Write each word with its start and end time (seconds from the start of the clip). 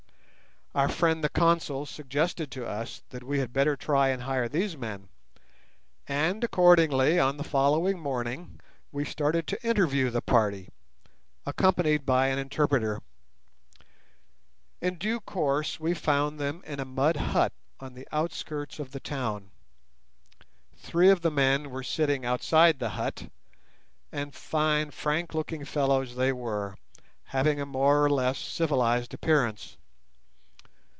Our 0.73 0.87
friend 0.87 1.21
the 1.21 1.27
Consul 1.27 1.85
suggested 1.85 2.49
to 2.51 2.65
us 2.65 3.03
that 3.09 3.25
we 3.25 3.39
had 3.39 3.51
better 3.51 3.75
try 3.75 4.07
and 4.07 4.23
hire 4.23 4.47
these 4.47 4.77
men, 4.77 5.09
and 6.07 6.41
accordingly 6.45 7.19
on 7.19 7.35
the 7.35 7.43
following 7.43 7.99
morning 7.99 8.57
we 8.89 9.03
started 9.03 9.47
to 9.47 9.61
interview 9.67 10.09
the 10.09 10.21
party, 10.21 10.69
accompanied 11.45 12.05
by 12.05 12.27
an 12.27 12.39
interpreter. 12.39 13.01
In 14.79 14.97
due 14.97 15.19
course 15.19 15.77
we 15.77 15.93
found 15.93 16.39
them 16.39 16.63
in 16.65 16.79
a 16.79 16.85
mud 16.85 17.17
hut 17.17 17.51
on 17.81 17.93
the 17.93 18.07
outskirts 18.13 18.79
of 18.79 18.93
the 18.93 19.01
town. 19.01 19.51
Three 20.77 21.09
of 21.09 21.19
the 21.19 21.31
men 21.31 21.69
were 21.69 21.83
sitting 21.83 22.25
outside 22.25 22.79
the 22.79 22.91
hut, 22.91 23.29
and 24.09 24.33
fine 24.33 24.91
frank 24.91 25.33
looking 25.33 25.65
fellows 25.65 26.15
they 26.15 26.31
were, 26.31 26.77
having 27.25 27.59
a 27.59 27.65
more 27.65 28.01
or 28.01 28.09
less 28.09 28.37
civilized 28.37 29.13
appearance. 29.13 29.75